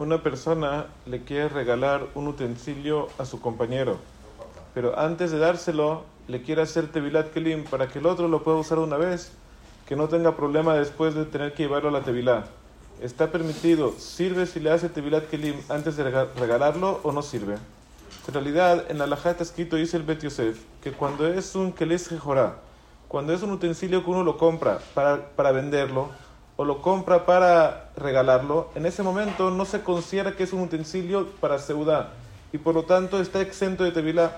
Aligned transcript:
una 0.00 0.22
persona 0.22 0.86
le 1.04 1.24
quiere 1.24 1.50
regalar 1.50 2.06
un 2.14 2.26
utensilio 2.26 3.08
a 3.18 3.26
su 3.26 3.38
compañero, 3.38 3.98
pero 4.72 4.98
antes 4.98 5.30
de 5.30 5.38
dárselo 5.38 6.04
le 6.26 6.40
quiere 6.40 6.62
hacer 6.62 6.90
tevilat 6.90 7.32
kelim 7.32 7.64
para 7.64 7.88
que 7.88 7.98
el 7.98 8.06
otro 8.06 8.26
lo 8.26 8.42
pueda 8.42 8.56
usar 8.56 8.78
una 8.78 8.96
vez, 8.96 9.32
que 9.86 9.96
no 9.96 10.08
tenga 10.08 10.36
problema 10.36 10.74
después 10.74 11.14
de 11.14 11.26
tener 11.26 11.52
que 11.52 11.64
llevarlo 11.64 11.90
a 11.90 11.92
la 11.92 12.00
tevilá. 12.00 12.46
¿Está 13.02 13.30
permitido? 13.30 13.92
¿Sirve 13.98 14.46
si 14.46 14.58
le 14.58 14.70
hace 14.70 14.88
tevilat 14.88 15.28
kelim 15.28 15.56
antes 15.68 15.98
de 15.98 16.04
regalarlo 16.04 17.00
o 17.02 17.12
no 17.12 17.20
sirve? 17.20 17.58
En 18.26 18.34
realidad, 18.34 18.90
en 18.90 18.96
la 18.96 19.04
halajá 19.04 19.32
está 19.32 19.42
escrito, 19.42 19.76
dice 19.76 19.98
el 19.98 20.04
Bet 20.04 20.22
Yosef, 20.22 20.62
que 20.82 20.92
cuando 20.92 21.28
es 21.28 21.54
un 21.54 21.72
keles 21.72 22.08
jejorá, 22.08 22.56
cuando 23.06 23.34
es 23.34 23.42
un 23.42 23.50
utensilio 23.50 24.02
que 24.02 24.10
uno 24.10 24.24
lo 24.24 24.38
compra 24.38 24.78
para, 24.94 25.26
para 25.36 25.52
venderlo, 25.52 26.08
o 26.60 26.64
lo 26.66 26.82
compra 26.82 27.24
para 27.24 27.88
regalarlo, 27.96 28.68
en 28.74 28.84
ese 28.84 29.02
momento 29.02 29.50
no 29.50 29.64
se 29.64 29.80
considera 29.80 30.36
que 30.36 30.42
es 30.42 30.52
un 30.52 30.60
utensilio 30.60 31.26
para 31.40 31.58
seudá 31.58 32.10
y 32.52 32.58
por 32.58 32.74
lo 32.74 32.82
tanto 32.82 33.18
está 33.18 33.40
exento 33.40 33.82
de 33.82 33.92
tevilá. 33.92 34.36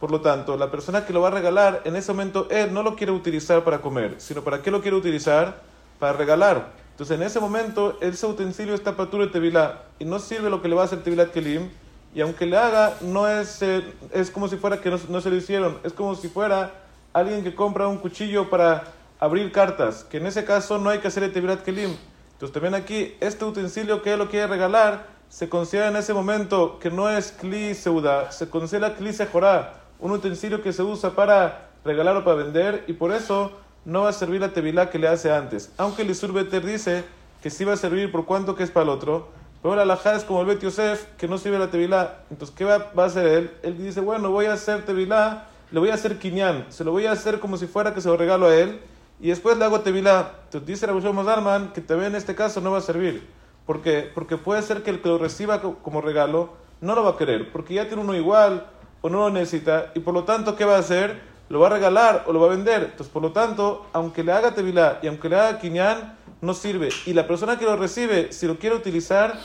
Por 0.00 0.10
lo 0.10 0.22
tanto, 0.22 0.56
la 0.56 0.70
persona 0.70 1.04
que 1.04 1.12
lo 1.12 1.20
va 1.20 1.28
a 1.28 1.32
regalar, 1.32 1.82
en 1.84 1.94
ese 1.94 2.10
momento 2.10 2.48
él 2.50 2.72
no 2.72 2.82
lo 2.82 2.96
quiere 2.96 3.12
utilizar 3.12 3.64
para 3.64 3.82
comer, 3.82 4.14
sino 4.16 4.42
para 4.42 4.62
qué 4.62 4.70
lo 4.70 4.80
quiere 4.80 4.96
utilizar? 4.96 5.60
Para 5.98 6.14
regalar. 6.14 6.70
Entonces, 6.92 7.14
en 7.14 7.22
ese 7.22 7.38
momento, 7.38 7.98
ese 8.00 8.24
utensilio 8.24 8.72
está 8.72 8.96
paturo 8.96 9.26
de 9.26 9.30
tevilá 9.30 9.82
y 9.98 10.06
no 10.06 10.20
sirve 10.20 10.48
lo 10.48 10.62
que 10.62 10.68
le 10.68 10.74
va 10.74 10.80
a 10.80 10.84
hacer 10.86 11.02
tevilá 11.02 11.30
kelim. 11.30 11.68
Y 12.14 12.22
aunque 12.22 12.46
le 12.46 12.56
haga, 12.56 12.94
no 13.02 13.28
es, 13.28 13.60
eh, 13.60 13.84
es 14.14 14.30
como 14.30 14.48
si 14.48 14.56
fuera 14.56 14.80
que 14.80 14.88
no, 14.88 14.98
no 15.10 15.20
se 15.20 15.28
lo 15.28 15.36
hicieron. 15.36 15.76
Es 15.84 15.92
como 15.92 16.14
si 16.14 16.28
fuera 16.28 16.72
alguien 17.12 17.44
que 17.44 17.54
compra 17.54 17.88
un 17.88 17.98
cuchillo 17.98 18.48
para 18.48 18.84
abrir 19.20 19.52
cartas, 19.52 20.04
que 20.04 20.18
en 20.18 20.26
ese 20.26 20.44
caso 20.44 20.78
no 20.78 20.90
hay 20.90 20.98
que 20.98 21.08
hacer 21.08 21.22
el 21.22 21.32
Tevirat 21.32 21.62
Kelim. 21.62 21.96
Entonces 22.32 22.52
también 22.52 22.74
aquí, 22.74 23.16
este 23.20 23.44
utensilio 23.44 24.02
que 24.02 24.12
él 24.12 24.18
lo 24.18 24.28
quiere 24.28 24.46
regalar, 24.46 25.06
se 25.28 25.48
considera 25.48 25.88
en 25.88 25.96
ese 25.96 26.14
momento 26.14 26.78
que 26.78 26.90
no 26.90 27.10
es 27.10 27.32
Kli 27.32 27.74
Seuda, 27.74 28.32
se 28.32 28.48
considera 28.48 28.94
Kli 28.94 29.12
Sejorá, 29.12 29.74
un 29.98 30.12
utensilio 30.12 30.62
que 30.62 30.72
se 30.72 30.82
usa 30.82 31.10
para 31.10 31.68
regalar 31.84 32.16
o 32.16 32.24
para 32.24 32.36
vender, 32.36 32.84
y 32.86 32.92
por 32.92 33.12
eso 33.12 33.52
no 33.84 34.02
va 34.02 34.10
a 34.10 34.12
servir 34.12 34.40
la 34.40 34.52
Tevilá 34.52 34.90
que 34.90 34.98
le 34.98 35.08
hace 35.08 35.32
antes. 35.32 35.72
Aunque 35.76 36.02
el 36.02 36.10
Isurbeter 36.10 36.64
dice 36.64 37.04
que 37.42 37.50
sí 37.50 37.64
va 37.64 37.72
a 37.72 37.76
servir 37.76 38.12
por 38.12 38.26
cuanto 38.26 38.54
que 38.54 38.62
es 38.62 38.70
para 38.70 38.84
el 38.84 38.90
otro, 38.90 39.28
pero 39.62 39.74
la 39.74 39.82
alajá 39.82 40.14
es 40.14 40.24
como 40.24 40.40
el 40.40 40.46
Bet 40.46 40.60
Yosef, 40.60 41.06
que 41.16 41.26
no 41.26 41.38
sirve 41.38 41.58
la 41.58 41.70
Tevilá. 41.70 42.20
Entonces, 42.30 42.54
¿qué 42.56 42.64
va, 42.64 42.90
va, 42.96 43.04
a 43.04 43.06
hacer 43.06 43.26
él? 43.26 43.50
Él 43.62 43.78
dice, 43.78 44.00
bueno, 44.00 44.30
voy 44.30 44.46
a 44.46 44.52
hacer 44.52 44.84
Tevilá, 44.84 45.48
le 45.70 45.80
voy 45.80 45.90
a 45.90 45.94
hacer 45.94 46.18
Kinyan, 46.18 46.66
se 46.68 46.84
lo 46.84 46.92
voy 46.92 47.06
a 47.06 47.12
hacer 47.12 47.40
como 47.40 47.56
si 47.56 47.66
fuera 47.66 47.92
que 47.94 48.00
se 48.00 48.08
lo 48.08 48.16
regalo 48.16 48.46
a 48.46 48.54
él, 48.54 48.80
y 49.20 49.28
después 49.28 49.56
le 49.58 49.64
hago. 49.64 49.76
Entonces 49.76 50.66
dice 50.66 50.86
Rabbi 50.86 51.12
Mazarman 51.12 51.72
que 51.72 51.80
también 51.80 52.12
en 52.12 52.16
este 52.16 52.34
caso 52.34 52.60
no 52.60 52.72
va 52.72 52.78
a 52.78 52.82
servir. 52.82 53.26
¿Por 53.66 53.82
qué? 53.82 54.10
Porque 54.14 54.36
puede 54.36 54.62
ser 54.62 54.82
que 54.82 54.90
el 54.90 55.02
que 55.02 55.08
lo 55.08 55.18
reciba 55.18 55.60
como 55.60 56.00
regalo 56.00 56.54
no 56.80 56.94
lo 56.94 57.02
va 57.02 57.10
a 57.10 57.16
querer, 57.16 57.52
porque 57.52 57.74
ya 57.74 57.86
tiene 57.86 58.02
uno 58.02 58.14
igual 58.14 58.66
o 59.00 59.08
no 59.08 59.18
lo 59.18 59.30
necesita, 59.30 59.92
y 59.94 60.00
por 60.00 60.14
lo 60.14 60.24
tanto, 60.24 60.56
¿qué 60.56 60.64
va 60.64 60.76
a 60.76 60.78
hacer? 60.80 61.20
Lo 61.48 61.60
va 61.60 61.68
a 61.68 61.70
regalar 61.70 62.24
o 62.26 62.32
lo 62.32 62.40
va 62.40 62.46
a 62.46 62.50
vender. 62.50 62.82
Entonces, 62.84 63.08
por 63.08 63.22
lo 63.22 63.32
tanto, 63.32 63.86
aunque 63.92 64.22
le 64.22 64.32
haga 64.32 64.54
tevilá 64.54 64.98
y 65.02 65.06
aunque 65.06 65.28
le 65.28 65.36
haga 65.36 65.58
quiñán, 65.58 66.16
no 66.40 66.54
sirve. 66.54 66.90
Y 67.06 67.14
la 67.14 67.26
persona 67.26 67.58
que 67.58 67.64
lo 67.64 67.76
recibe, 67.76 68.32
si 68.32 68.46
lo 68.46 68.58
quiere 68.58 68.76
utilizar, 68.76 69.38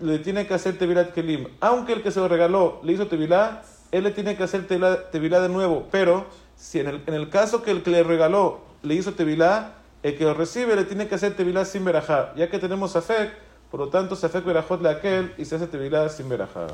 le 0.00 0.18
tiene 0.18 0.46
que 0.46 0.54
hacer 0.54 0.78
tevilat 0.78 1.12
kelim. 1.12 1.48
Aunque 1.60 1.94
el 1.94 2.02
que 2.02 2.10
se 2.10 2.20
lo 2.20 2.28
regaló 2.28 2.80
le 2.82 2.92
hizo 2.92 3.06
tevilá, 3.06 3.62
él 3.90 4.04
le 4.04 4.10
tiene 4.10 4.36
que 4.36 4.42
hacer 4.42 4.66
tevilá 4.66 5.40
de 5.40 5.48
nuevo. 5.48 5.88
Pero, 5.90 6.26
si 6.62 6.78
en 6.78 6.86
el, 6.86 7.02
en 7.08 7.14
el 7.14 7.28
caso 7.28 7.62
que 7.64 7.72
el 7.72 7.82
que 7.82 7.90
le 7.90 8.04
regaló 8.04 8.60
le 8.82 8.94
hizo 8.94 9.14
tevilá, 9.14 9.74
el 10.04 10.16
que 10.16 10.22
lo 10.22 10.32
recibe 10.32 10.76
le 10.76 10.84
tiene 10.84 11.08
que 11.08 11.16
hacer 11.16 11.34
tevilá 11.34 11.64
sin 11.64 11.84
verajá. 11.84 12.32
Ya 12.36 12.48
que 12.48 12.60
tenemos 12.60 12.92
safek, 12.92 13.32
por 13.68 13.80
lo 13.80 13.88
tanto, 13.88 14.14
safek 14.14 14.44
verajot 14.44 14.80
le 14.80 14.88
aquel 14.88 15.34
y 15.36 15.44
se 15.44 15.56
hace 15.56 15.66
tevilá 15.66 16.08
sin 16.08 16.28
verajá. 16.28 16.68